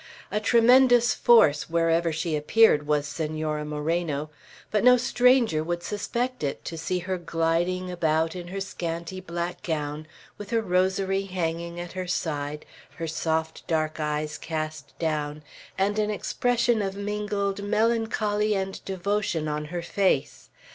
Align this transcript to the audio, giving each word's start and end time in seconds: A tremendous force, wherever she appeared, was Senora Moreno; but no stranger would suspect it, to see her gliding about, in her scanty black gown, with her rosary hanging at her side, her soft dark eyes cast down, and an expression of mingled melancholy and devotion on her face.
A 0.31 0.39
tremendous 0.39 1.13
force, 1.13 1.69
wherever 1.69 2.11
she 2.11 2.35
appeared, 2.35 2.87
was 2.87 3.05
Senora 3.05 3.63
Moreno; 3.63 4.31
but 4.71 4.83
no 4.83 4.97
stranger 4.97 5.63
would 5.63 5.83
suspect 5.83 6.43
it, 6.43 6.65
to 6.65 6.75
see 6.75 6.97
her 6.97 7.19
gliding 7.19 7.91
about, 7.91 8.35
in 8.35 8.47
her 8.47 8.59
scanty 8.59 9.19
black 9.21 9.61
gown, 9.61 10.07
with 10.39 10.49
her 10.49 10.61
rosary 10.63 11.25
hanging 11.25 11.79
at 11.79 11.91
her 11.91 12.07
side, 12.07 12.65
her 12.95 13.05
soft 13.07 13.67
dark 13.67 13.99
eyes 13.99 14.39
cast 14.39 14.97
down, 14.97 15.43
and 15.77 15.99
an 15.99 16.09
expression 16.09 16.81
of 16.81 16.95
mingled 16.95 17.61
melancholy 17.63 18.55
and 18.55 18.83
devotion 18.85 19.47
on 19.47 19.65
her 19.65 19.83
face. 19.83 20.49